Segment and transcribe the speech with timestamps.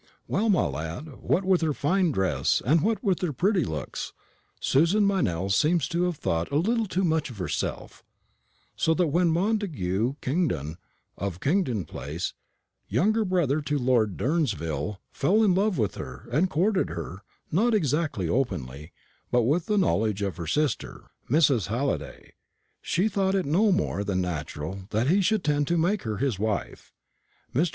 [0.27, 4.13] "Well, my lad, what with her fine dress, and what with her pretty looks,
[4.59, 8.03] Susan Meynell seems to have thought a little too much of herself;
[8.75, 10.77] so that when Montagu Kingdon,
[11.19, 12.33] of Kingdon place,
[12.87, 17.21] younger brother to Lord Durnsville, fell in love with her, and courted her
[17.51, 18.91] not exactly openly,
[19.29, 21.67] but with the knowledge of her sister, Mrs.
[21.67, 22.33] Halliday
[22.81, 26.39] she thought it no more than natural that he should intend to make her his
[26.39, 26.91] wife.
[27.53, 27.69] Mr.